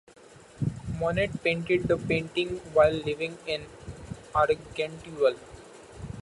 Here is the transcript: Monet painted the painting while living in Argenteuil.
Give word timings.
Monet 0.99 1.29
painted 1.43 1.83
the 1.87 1.95
painting 1.95 2.57
while 2.73 2.89
living 2.91 3.37
in 3.45 3.67
Argenteuil. 4.33 5.37